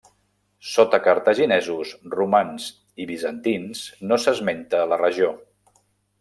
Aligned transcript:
Sota 0.69 0.99
cartaginesos, 1.07 1.91
romans 2.13 2.65
i 3.05 3.07
bizantins 3.11 3.83
no 4.13 4.19
s'esmenta 4.27 4.83
la 4.95 5.01
regió. 5.05 5.31